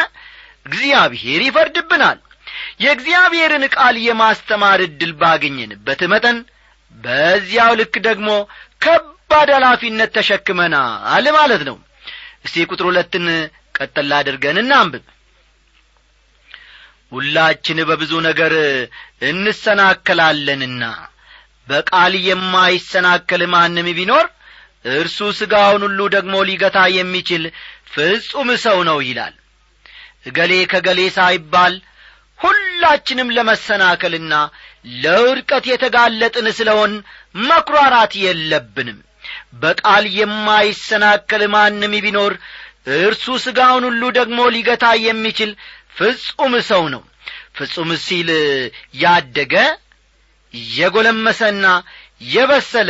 እግዚአብሔር 0.65 1.41
ይፈርድብናል። 1.45 2.19
የእግዚአብሔርን 2.83 3.63
ቃል 3.75 3.95
የማስተማር 4.03 4.79
ዕድል 4.85 5.11
ባገኘንበት 5.21 6.01
መጠን 6.13 6.37
በዚያው 6.95 7.73
ልክ 7.79 7.95
ደግሞ 8.07 8.29
ከባድ 8.81 9.49
ኃላፊነት 9.57 10.11
ተሸክመናል 10.17 11.25
ማለት 11.37 11.63
ነው። 11.69 11.77
እስቲ 12.45 12.65
ቁጥር 12.71 12.85
ሁለትን 12.89 13.25
ቀጠላ 13.75 14.11
አድርገን 14.21 14.57
እናንብብ። 14.61 15.03
ሁላችን 17.11 17.79
በብዙ 17.89 18.13
ነገር 18.27 18.53
እንሰናከላለንና 19.29 20.83
በቃል 21.67 22.13
የማይሰናከል 22.27 23.41
ማንም 23.53 23.87
ቢኖር 23.97 24.25
እርሱ 24.93 25.19
ሥጋውን 25.39 25.83
ሁሉ 25.87 25.99
ደግሞ 26.15 26.35
ሊገታ 26.47 26.79
የሚችል 26.95 27.43
ፍጹም 27.93 28.49
ሰው 28.63 28.77
ነው 28.89 28.97
ይላል። 29.07 29.35
እገሌ 30.25 30.53
ከገሌ 30.71 30.99
ሳይባል 31.17 31.73
ሁላችንም 32.39 33.33
ለመሰናከልና 33.35 34.33
ለውድቀት 35.03 35.65
የተጋለጥን 35.71 36.47
ስለሆን 36.57 36.91
መኩራራት 37.43 38.13
የለብንም። 38.23 38.99
በቃል 39.61 40.05
የማይሰናከል 40.17 41.43
ማንም 41.53 41.93
ቢኖር 42.05 42.33
እርሱ 42.87 43.25
ሥጋውን 43.43 43.83
ሁሉ 43.89 44.03
ደግሞ 44.17 44.39
ሊገታ 44.55 44.85
የሚችል 45.05 45.51
ፍጹም 45.97 46.53
ሰው 46.69 46.83
ነው። 46.93 47.01
ፍጹም 47.57 47.89
ሲል 48.05 48.29
ያደገ 49.01 49.53
የጐለመሰና 50.73 51.65
የበሰለ 52.33 52.89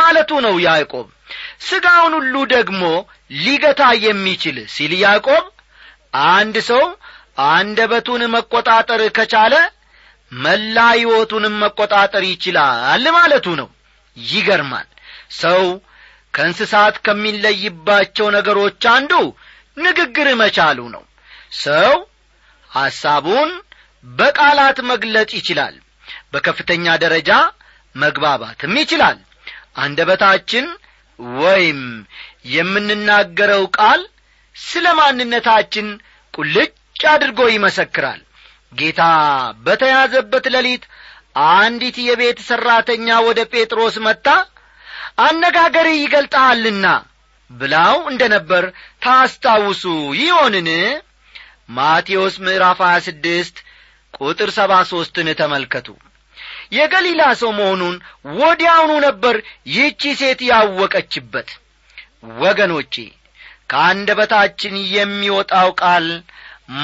ማለቱ 0.00 0.30
ነው 0.46 0.54
ያዕቆብ። 0.64 1.06
ሥጋውን 1.66 2.14
ሁሉ 2.18 2.34
ደግሞ 2.54 2.82
ሊገታ 3.38 3.82
የሚችል 4.04 4.56
ሲል 4.74 4.92
ያዕቆብ 5.02 5.44
አንድ 6.30 6.56
ሰው 6.70 6.82
አንደበቱን 7.50 8.22
መቈጣጠር 8.34 9.02
ከቻለ 9.16 9.54
መላ 10.32 10.78
ሕይወቱንም 10.92 11.54
መቈጣጠር 11.62 12.24
ይችላል 12.28 13.04
ማለቱ 13.16 13.46
ነው። 13.60 13.68
ይገርማል። 14.16 14.86
ሰው 15.36 15.62
ከእንስሳት 16.34 16.96
ከሚለይባቸው 17.06 18.26
ነገሮች 18.36 18.82
አንዱ 18.94 19.12
ንግግር 19.76 20.28
መቻሉ 20.40 20.78
ነው። 20.94 21.04
ሰው 21.64 21.92
ሐሳቡን 22.70 23.50
በቃላት 24.04 24.78
መግለጽ 24.90 25.30
ይችላል። 25.38 25.74
በከፍተኛ 26.32 26.86
ደረጃ 27.04 27.30
መግባባትም 27.94 28.74
ይችላል። 28.82 29.18
አንደበታችን 29.82 30.66
ወይም 31.38 31.80
የምንናገረው 32.54 33.64
ቃል 33.78 34.00
ስለ 34.56 34.86
ማንነታችን 34.98 35.86
ቁልጭ 36.34 36.72
አድርጎ 37.10 37.40
ይመሰክራል። 37.52 38.20
ጌታ 38.72 39.02
በተያዘበት 39.66 40.44
ሌሊት 40.54 40.84
አንዲት 41.52 41.96
የቤት 42.06 42.38
ሠራተኛ 42.48 43.08
ወደ 43.26 43.40
ጴጥሮስ 43.52 43.96
መጥታ 44.06 44.28
አነጋገር 45.18 45.88
ይገልጣልና 45.94 46.86
ብላው 47.50 47.96
እንደ 48.10 48.22
ነበር 48.34 48.64
ታስታውሱ 49.04 49.82
ይሆንን? 50.20 50.68
ማቴዎስ 51.70 52.34
ምዕራፍ 52.44 52.80
26 52.86 53.60
ቁጥር 54.18 54.50
ሰባ 54.56 54.72
ሦስትን 54.90 55.28
ተመልከቱ። 55.40 55.86
የገሊላ 56.72 57.22
ሰው 57.40 57.50
መሆኑን 57.58 57.96
ወዲያውኑ 58.38 58.92
ነበር 59.06 59.36
ይህቺ 59.72 60.02
ሴት 60.20 60.40
ያወቀችበት። 60.50 61.48
ወገኖቼ 62.42 62.94
ከአንደበታችን 63.70 64.74
የሚወጣው 64.96 65.68
ቃል 65.82 66.06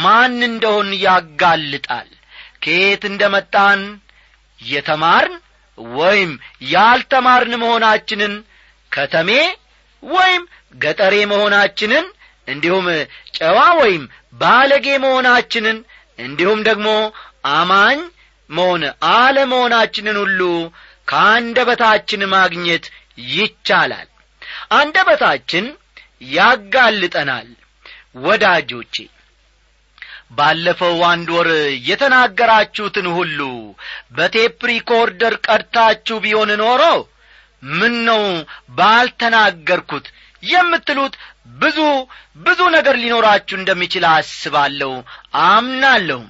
ማን 0.02 0.36
እንደሆን 0.48 0.88
ያጋልጣል? 1.06 2.08
ከየት 2.62 3.02
እንደ 3.10 3.22
መጣን 3.34 3.80
የተማርን 4.60 5.36
ወይም 5.78 6.30
ያልተማርን 6.70 7.54
መሆናችንን 7.62 8.34
ከተሜ 8.92 9.30
ወይም 10.02 10.42
ገጠሬ 10.76 11.14
መሆናችንን 11.32 12.06
እንዲሁም 12.48 12.86
ጨዋ 13.36 13.58
ወይም 13.80 14.04
ባለጌ 14.40 14.86
መሆናችንን 15.04 15.78
እንዲሁም 16.18 16.60
ደግሞ 16.68 16.88
አማኝ 17.54 18.00
መሆን 18.50 18.82
አለመሆናችንን 19.12 20.16
ሁሉ 20.22 20.40
ከአንደበታችን 21.08 22.22
ማግኘት 22.34 22.84
ይቻላል። 23.32 24.08
አንደበታችን 24.72 25.64
ያጋልጠናል። 26.34 27.48
ወዳጆቼ 28.24 28.94
ባለፈው 30.30 30.98
አንድ 31.08 31.28
ወር 31.36 31.48
የተናገራችሁትን 31.88 33.06
ሁሉ 33.16 33.40
በ 34.16 34.31
tape 34.31 34.60
recorder 34.70 35.34
ቀድታችሁ 35.46 36.16
ቢሆን 36.24 36.50
ኖሮ 36.62 36.82
ምን 37.72 37.94
ነው 38.08 38.22
ባልተናገርኩት 38.78 40.06
የምትሉት 40.42 41.14
ብዙ 41.60 41.78
ብዙ 42.44 42.60
ነገር 42.76 42.94
ሊኖራችሁ 43.02 43.56
እንደሚችል 43.58 44.04
አስባለሁ 44.10 44.92
አምናለሁም። 45.46 46.28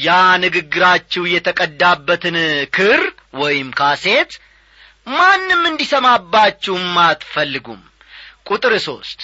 ያ 0.00 0.10
ንግግራችሁ 0.42 1.22
የተቀዳበትን 1.30 2.36
ክር 2.76 3.00
ወይም 3.34 3.68
ካሴት 3.78 4.32
ማንም 5.12 5.62
እንዲሰማባችሁም 5.70 6.88
አትፈልጉም። 7.04 7.80
ቁጥር 8.46 8.74
ሦስት 8.86 9.20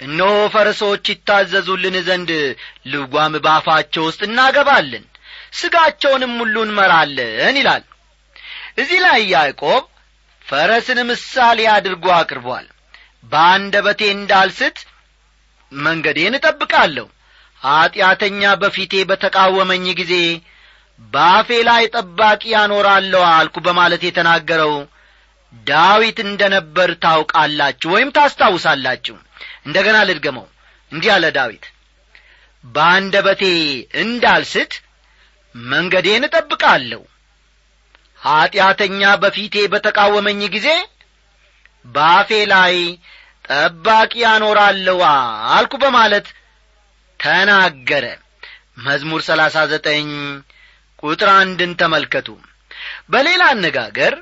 እነሆ 0.00 0.30
ፈረሶች 0.54 1.04
ይታዘዙልን 1.12 1.96
ዘንድ 2.06 2.30
ልጓም 2.92 3.34
ባፋቸው 3.44 4.04
ውስጥ 4.08 4.20
እናገባለን 4.28 5.04
ሥጋቸውንም 5.54 6.32
ሁሉ 6.40 6.54
እንመራለን 6.66 7.58
ይላል። 7.60 7.84
እዚህ 8.78 8.98
ላይ 9.04 9.20
ያዕቆብ 9.32 9.82
ፈረስን 10.46 10.98
ምሳሌ 11.10 11.60
አድርጎ 11.74 12.06
አቅርቧል። 12.16 12.66
በአንደበቴ 13.24 14.00
እንዳልስት 14.14 14.78
መንገዴን 15.72 16.34
እጠብቃለሁ። 16.38 17.06
ኀጢአተኛ 17.62 18.42
በፊቴ 18.62 18.94
በተቃወመኝ 19.10 19.86
ጊዜ 20.00 20.14
በአፌ 21.12 21.48
ላይ 21.68 21.84
ጠባቂ 21.94 22.42
ያኖራለሁ 22.52 23.22
አልኩ 23.30 23.56
በማለት 23.66 24.02
የተናገረው 24.06 24.74
ዳዊት 25.66 26.18
እንደ 26.24 26.42
ነበር 26.54 26.90
ታውቃላችሁ 27.04 27.88
ወይም 27.94 28.10
ታስታውሳላችሁ 28.16 29.16
እንደ 29.66 29.76
ገና 29.86 29.98
ልድገመው። 30.08 30.46
እንዲህ 30.92 31.10
አለ 31.14 31.24
ዳዊት 31.36 31.64
በአንደበቴ 32.64 33.42
እንዳልስት 34.02 34.72
መንገዴን 35.54 36.26
እጠብቃለሁ። 36.28 37.02
ኀጢአተኛ 38.22 39.02
በፊቴ 39.22 39.56
በተቃወመኝ 39.72 40.40
ጊዜ 40.54 40.68
በአፌ 41.86 42.30
ላይ 42.52 42.74
ጠባቂ 43.48 44.12
ያኖራለሁ 44.22 44.98
አልኩ 45.56 45.74
በማለት 45.82 46.26
ተናገረ። 47.20 48.04
መዝሙር 48.84 49.20
ሰላሳ 49.26 49.56
ዘጠኝ 49.72 50.08
ቁጥር 51.02 51.28
አንድን 51.34 51.72
ተመልከቱ። 51.80 52.28
በሌላ 53.10 53.42
አነጋገር 53.52 54.14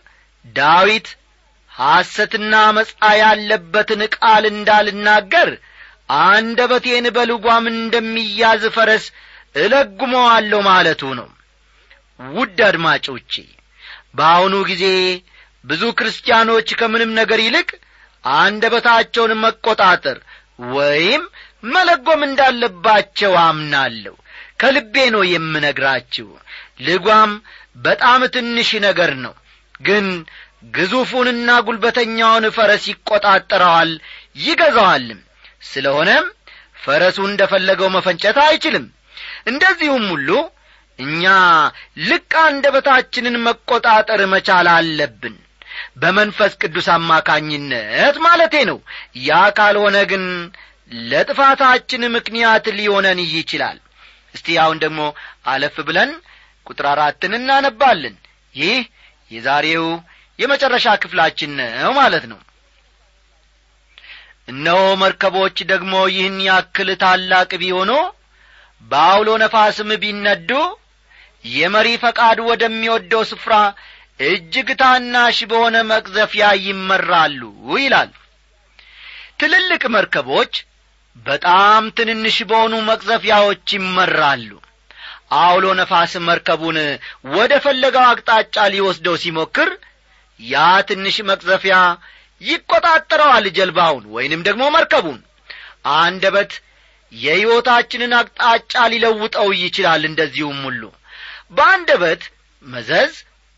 ዳዊት 0.54 1.06
ሐሰትና 1.74 2.54
መጻ 2.76 2.90
ያለበትን 3.20 4.02
ቃል 4.16 4.44
እንዳልናገር 4.50 5.50
አንደበቴን 6.22 7.06
በልጓም 7.16 7.64
እንደሚያዝ 7.72 8.64
ፈረስ 8.74 9.04
እለጉመዋለሁ 9.56 10.60
ማለቱ 10.68 11.02
ነው። 11.20 11.28
ውድ 12.20 12.58
አድማጮቼ 12.66 13.32
በአሁኑ 14.14 14.54
ጊዜ 14.70 14.84
ብዙ 15.64 15.82
ክርስቲያኖች 15.98 16.68
ከምንም 16.80 17.10
ነገር 17.20 17.40
ይልቅ 17.44 17.68
አንደበታቸውን 18.24 19.32
መቈጣጠር 19.44 20.18
ወይም 20.74 21.22
መለጎም 21.66 22.20
እንዳለባቸው 22.26 23.32
አምናለሁ። 23.42 24.14
ከልቤ 24.60 24.94
ነው 25.14 25.22
የምነግራችሁ። 25.30 26.28
ልጓም 26.86 27.30
በጣም 27.84 28.20
ትንሽ 28.34 28.70
ነገር 28.86 29.12
ነው 29.24 29.34
ግን 29.80 30.06
ግዙፉንና 30.62 31.50
ጒልበተኛውን 31.66 32.44
ፈረስ 32.56 32.84
ይቈጣጠረዋል 32.90 33.90
ይገዛዋልም 34.42 35.20
ስለሆነም 35.64 36.26
ፈረሱ 36.84 37.18
እንደ 37.28 37.42
ፈለገው 37.50 37.88
መፈንጨት 37.96 38.38
አይችልም። 38.44 38.86
እንደዚሁም 39.46 40.04
ሁሉ 40.12 40.28
እኛ 40.98 41.24
ልቅ 42.08 42.32
አንደበታችንን 42.42 43.36
መቈጣጠር 43.46 44.20
መቻል 44.32 44.68
አለብን። 44.72 45.36
በመንፈስ 45.96 46.52
ቅዱስ 46.62 46.86
አማካኝነት 46.94 48.16
ማለቴ 48.24 48.54
ነው። 48.70 48.78
ያ 49.28 49.38
ካልሆነ 49.58 49.96
ግን 50.10 50.24
ለጥፋታችን 51.08 52.02
ምክንያት 52.16 52.66
ሊሆነን 52.78 53.20
ይችላል። 53.30 53.78
እስቲ 54.34 54.56
አሁን 54.62 54.78
ደግሞ 54.84 55.00
አለፍ 55.46 55.76
ብለን 55.88 56.10
ቁጥር 56.66 56.86
አራትን 56.92 57.32
እናነባለን። 57.38 58.16
ይህ 58.54 58.80
የዛሬው 59.30 59.86
የመጨረሻ 60.42 60.86
ክፍላችን 61.02 61.52
ነው 61.78 61.92
ማለት 61.98 62.24
ነው። 62.32 62.40
እነሆ 64.48 64.80
መርከቦች 65.02 65.56
ደግሞ 65.70 65.94
ይህን 66.14 66.38
ያክል 66.46 66.88
ታላቅ 67.02 67.50
ቢሆኑ 67.62 67.90
በአውሎ 68.84 69.28
ነፋስም 69.42 69.90
ቢነዱ 70.02 70.50
የመሪ 71.52 71.88
ፈቃድ 72.02 72.38
ወደሚወደው 72.48 73.22
ስፍራ 73.30 73.54
እጅግ 74.26 74.68
ታናሽ 74.80 75.38
በሆነ 75.50 75.76
መቅዘፊያ 75.90 76.46
ይመራሉ 76.64 77.40
ይላል። 77.76 78.10
ትልልቅ 79.40 79.82
መርከቦች 79.94 80.52
በጣም 81.26 81.84
ትንንሽ 81.96 82.36
በሆኑ 82.50 82.74
መቅዘፊያዎች 82.90 83.66
ይመራሉ። 83.76 84.50
አውሎ 85.38 85.66
ነፋስ 85.78 86.12
መርከቡን 86.26 86.78
ወደ 87.34 87.52
ፈለገው 87.64 88.04
አቅጣጫ 88.08 88.56
ሊወስደው 88.74 89.16
ሲሞክር 89.22 89.70
ያ 90.40 90.56
ትንሽ 90.88 91.16
መቅዘፊያ 91.30 91.76
ይቈጣጠረዋል 92.42 93.46
ጀልባውን 93.56 94.04
ወይንም 94.14 94.40
ደግሞ 94.48 94.62
መርከቡን። 94.76 95.20
አንደበት 95.98 96.52
የሕይወታችንን 97.12 98.12
አቅጣጫ 98.18 98.74
ሊለውጠው 98.92 99.48
ይችላል 99.62 100.02
እንደዚሁም 100.10 100.58
ሁሉ። 100.66 100.82
በአንደበት 101.56 102.22
መዘዝ 102.64 103.12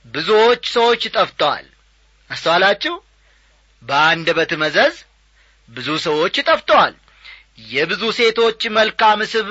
ብዙዎች 0.07 0.63
ሰዎች 0.77 1.03
ጠፍተዋል 1.17 1.67
አስተዋላችሁ? 2.31 2.95
በአንደበት 3.83 4.53
መዘዝ 4.63 4.95
ብዙ 5.71 5.89
ሰዎች 6.07 6.37
ጠፍተዋል 6.49 6.95
የብዙ 7.69 8.03
ሴቶች 8.19 8.61
መልካም 8.77 9.21
ስብ 9.33 9.49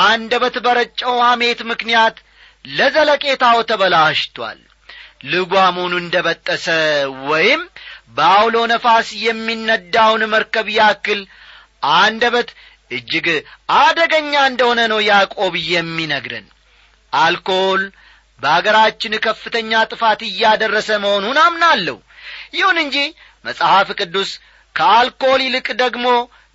አንደበት 0.00 0.56
በረጨው 0.64 1.14
ሐሜት 1.26 1.60
ምክንያት 1.70 2.16
ለዘለቄታው 2.64 3.58
ተበላሽቷል 3.70 4.58
ልጓሙን 5.24 5.92
እንደ 6.00 6.16
በጠሰ 6.26 6.66
ወይም 7.30 7.62
በአውሎ 8.16 8.56
ነፋስ 8.72 9.08
የሚነዳውን 9.24 10.22
መርከብ 10.32 10.68
ያክል 10.78 11.20
አንደበት 11.96 12.48
እጅግ 12.90 13.26
አደገኛ 13.78 14.32
እንደሆነ 14.50 14.80
ነው 14.92 15.00
ያዕቆብ 15.10 15.54
የሚነግረን። 15.72 16.46
አልኮል 17.12 17.82
በአገራችን 18.42 19.14
ከፍተኛ 19.26 19.80
ጥፋት 19.90 20.20
እያደረሰ 20.28 20.88
መሆኑን 21.04 21.38
አምናለሁ። 21.44 21.96
ይሁን 22.58 22.78
እንጂ 22.84 22.96
መጽሐፍ 23.44 23.88
ቅዱስ 24.00 24.30
ከአልኮል 24.74 25.40
ይልቅ 25.46 25.66
ደግሞ 25.82 26.06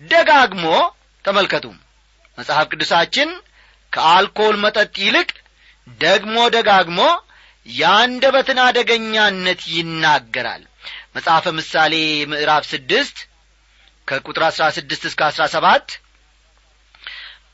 ደጋግሞ 0.01 0.65
ተመልከቱ። 1.25 1.65
መጽሐፍ 2.38 2.65
ቅዱሳችን 2.71 3.30
ከአልኮል 3.93 4.56
መጠጥ 4.63 4.93
ይልቅ 5.06 5.30
ደግሞ 5.99 6.38
ደጋግሞ 6.56 6.99
የአንደበትን 7.67 8.60
አደገኛነት 8.63 9.62
ይናገራል። 9.75 10.63
መጽሐፈ 11.15 11.45
ምሳሌ 11.58 11.93
ምዕራፍ 12.32 12.63
ስድስት 12.71 13.17
ከቁጥር 14.08 14.43
አሥራ 14.47 14.65
ስድስት 14.78 15.04
እስከ 15.10 15.21
አሥራ 15.30 15.43
ሰባት 15.54 15.88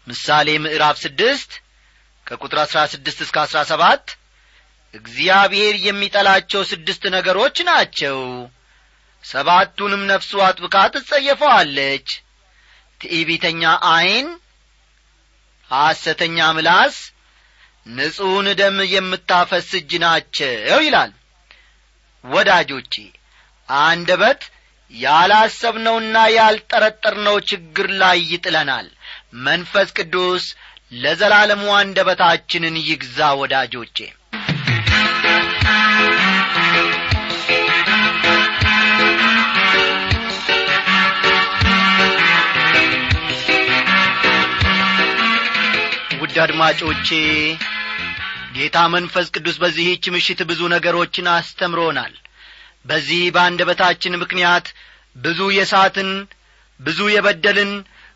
ምሳሌ 0.07 0.47
ምዕራፍ 0.63 0.97
ስድስት 1.03 1.51
ከቁጥር 2.27 2.59
አሥራ 2.63 2.79
ስድስት 2.93 3.19
እስከ 3.25 3.37
አሥራ 3.43 3.59
ሰባት 3.71 4.05
እግዚአብሔር 4.93 5.75
የሚጠላቸው 5.85 6.61
ስድስት 6.71 7.03
ነገሮች 7.15 7.57
ናቸው። 7.69 8.17
ሰባቱንም 9.23 10.03
ነፍሱ 10.11 10.31
አጥብቃ 10.45 10.75
ትጸየፈዋለች። 10.93 12.07
ትዕቢተኛ 13.01 13.61
ዐይን 13.89 14.27
ሐሰተኛ 15.71 16.37
ምላስ 16.57 16.95
ንጹሕን 17.85 18.47
ደም 18.59 18.77
የምታፈስ 18.93 19.69
እጅ 19.79 19.91
ናቸው 20.03 20.79
ይላል። 20.85 21.11
ወዳጆቼ 22.23 22.93
አንደበት 23.69 24.41
ያላሰብነውና 24.93 26.15
ያልጠረጠርነው 26.35 27.37
ችግር 27.51 27.87
ላይ 28.01 28.17
ይጥለናል። 28.31 28.87
መንፈስ 29.45 29.89
ቅዱስ 29.97 30.45
ለዘላለሙ 30.93 31.63
አንደበታችንን 31.77 32.75
ይግዛ 32.87 33.19
ወዳጆቼ 33.41 33.97
ውድ 46.31 46.39
አድማጮቼ 46.41 47.07
ጌታ 48.55 48.77
መንፈስ 48.93 49.25
ቅዱስ 49.35 49.55
በዚህች 49.61 50.03
ምሽት 50.13 50.41
ብዙ 50.49 50.61
ነገሮችን 50.73 51.25
አስተምሮናል። 51.31 52.13
በዚህ 52.85 53.23
በአንደበታችን 53.35 54.13
ምክንያት 54.21 54.67
ብዙ 55.15 55.39
የሳትን 55.55 56.09
ብዙ 56.79 56.99
የበደልን 57.13 57.71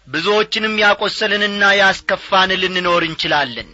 ብዙዎችንም 0.08 0.75
ያቈሰልንና 0.84 1.71
ያስከፋን 1.80 2.54
ልንኖር 2.62 3.06
እንችላለን። 3.08 3.69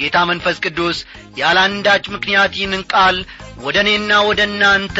ጌታ 0.00 0.22
መንፈስ 0.30 0.60
ቅዱስ 0.64 1.00
ያላንዳች 1.40 2.06
ምክንያት 2.14 2.54
ይህንን 2.58 2.84
ቃል 2.94 3.18
ወደ 3.66 3.78
እኔና 3.84 4.20
ወደ 4.28 4.42
እናንተ 4.50 4.98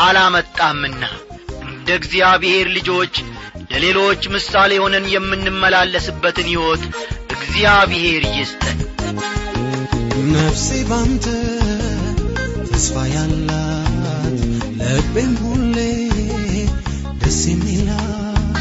አላመጣምና 0.00 1.02
እንደ 1.66 1.90
እግዚአብሔር 2.00 2.68
ልጆች 2.78 3.14
ለሌሎች 3.72 4.24
ምሳሌ 4.34 4.72
ሆነን 4.84 5.06
የምንመላለስበትን 5.14 6.50
ሕይወት 6.52 6.84
እግዚአብሔር 7.38 8.24
ይስጠን። 8.34 8.78
ነፍሴ 10.32 10.68
ባንተ 10.88 11.26
ተስፋ 12.68 12.94
ያላት 13.12 14.38
ልቤም 14.80 15.32
ሁሌ 15.42 15.76
ደስ 17.20 17.40
የሚላት 17.50 18.56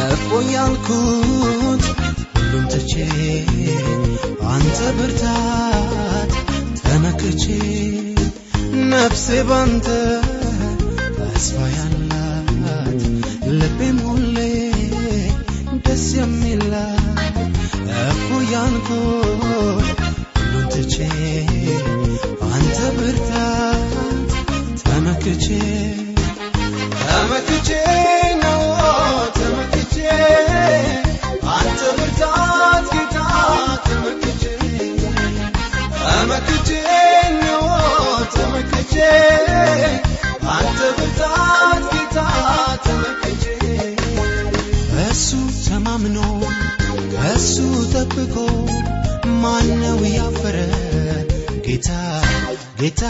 እፎ 0.00 0.26
ያልኩት 0.54 1.84
ሁሉም 2.34 2.64
ትቼ 2.72 2.92
አንተ 4.52 4.78
ብርታት 4.98 6.32
ተመክቼ 6.80 7.44
ነፍሴ 8.92 9.26
ባንተ 9.50 9.86
ተስፋ 11.18 11.58
ያላት 11.76 13.02
ልቤም 13.60 13.98
ሁሌ 14.06 14.36
ደስ 15.86 16.06
የሚላት 16.18 16.97
ያልኩት 18.52 19.42
ሁሉም 19.42 20.66
ትቼ 20.72 20.94
ብርታት 22.98 24.30
ተመክቼ 24.82 25.46
ጌታ 52.78 53.04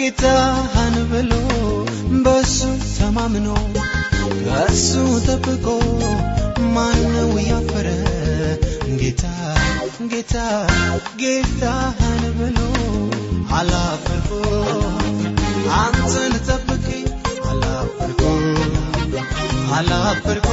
ጌታ 0.00 0.22
ሀን 0.72 0.94
አንብሎ 0.94 1.32
በሱ 2.24 2.58
ተማምኖ 2.90 3.48
በሱ 4.44 4.90
ጠብቆ 5.26 5.66
ማነው 6.74 7.32
ያፈረ? 7.48 7.88
ጌታ 9.00 9.24
ጌታ 10.12 10.34
ጌታህን 11.22 12.22
ብሎ 12.38 12.58
አላፈርኩ 13.52 14.30
አንተን 15.80 16.34
ጠብቄ 16.48 16.86
አላፈርኩ 17.50 18.22
አላፈርኩ 19.78 20.48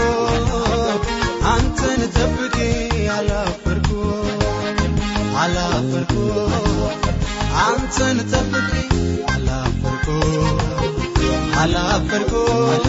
አንተን 1.54 2.02
ጠብቄ 2.18 2.58
አላፈርኩ 3.18 3.92
አላፈርኩ 5.44 6.16
አንተን 7.62 8.18
ጠብቄ 8.32 8.72
አላፈርኩም 9.34 10.58
አላፈርኩም። 11.56 12.83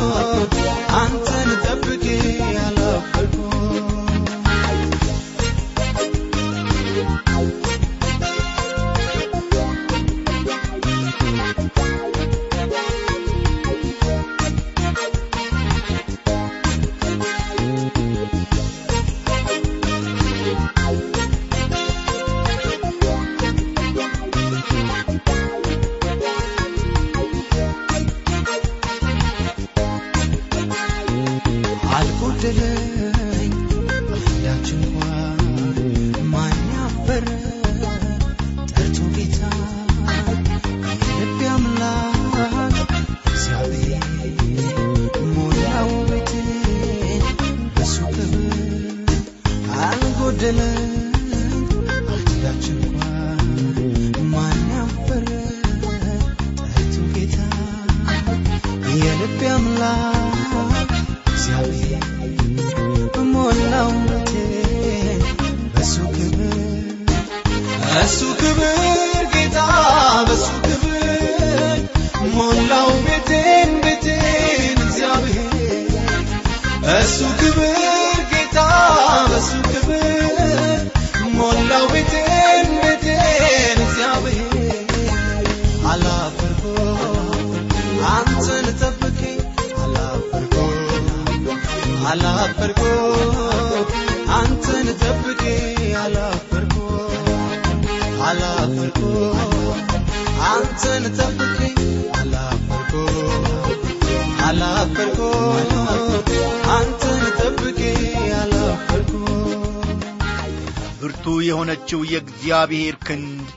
ብርቱ 111.05 111.27
የሆነችው 111.47 112.01
የእግዚአብሔር 112.11 112.95
ክንድ 113.07 113.49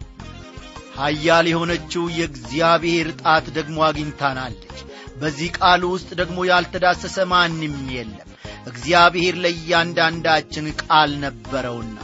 ኀያል 0.97 1.45
የሆነችው 1.49 2.03
የእግዚአብሔር 2.15 3.07
ጣት 3.21 3.45
ደግሞ 3.57 3.77
አግኝታናለች። 3.87 4.77
በዚህ 5.19 5.49
ቃሉ 5.57 5.83
ውስጥ 5.93 6.09
ደግሞ 6.19 6.37
ያልተዳሰሰ 6.49 7.17
ማንም 7.31 7.75
የለም። 7.93 8.23
እግዚአብሔር 8.67 9.35
ለእያንዳንዳችን 9.43 10.65
ቃል 10.81 11.11
ነበረውና 11.23 11.95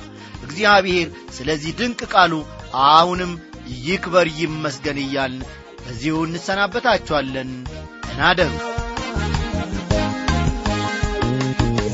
እግዚአብሔር 0.45 1.07
ስለዚህ 1.37 1.73
ድንቅ 1.79 2.01
ቃሉ 2.13 2.33
አሁንም 2.89 3.33
ይክበር 3.83 4.29
ይመስገን 4.39 4.99
እያልን 5.03 5.43
በዚሁ 5.83 6.15
እንሰናበታችኋለን። 6.27 7.51
እናደሩ 8.07 8.53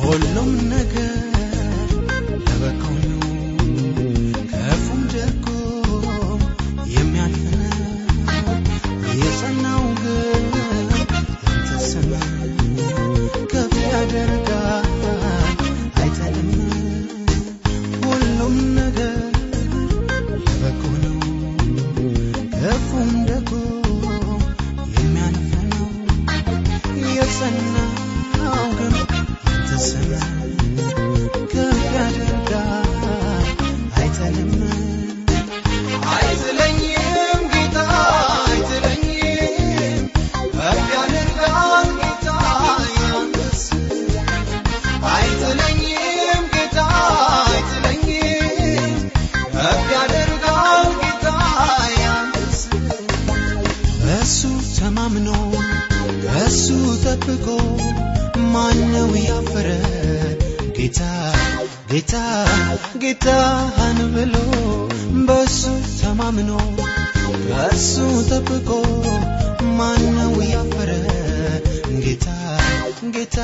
ሁሉም 0.04 0.52
será. 29.80 30.39
ጌታ 62.10 62.20
ጌታህን 63.02 63.98
ብሎ 64.14 64.36
በሱ 65.28 65.60
ተማምኖ 65.98 66.52
ከሱ 67.44 67.92
ጠብቆ 68.30 68.70
ማነው 69.78 70.34
ያፈረ? 70.46 70.90
ጌታ 72.00 72.28
ጌታ 73.16 73.38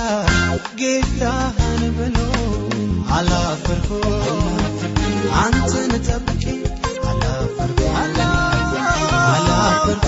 ጌታህን 0.81 1.83
ብሎ 1.97 2.17
አላፈርኩ 3.17 3.89
አንተን 5.43 5.93
ጠብቄ 6.09 6.43
አላፈርኩ 7.05 7.79
አላፈርኩ 9.31 10.07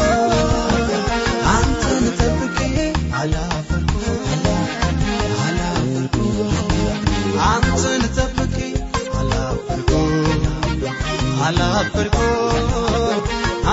አፈርኩ። 11.87 12.17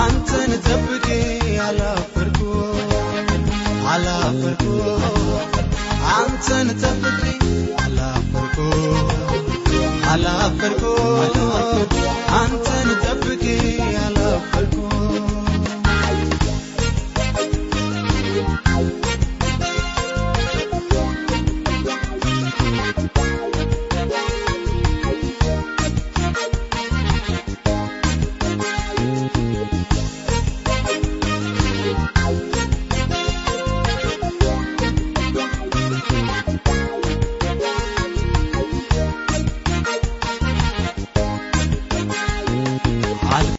አንተን 0.01 0.51
ጠብቄ 0.65 1.07
ያላ 1.57 1.81